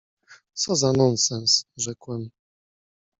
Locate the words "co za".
0.53-0.93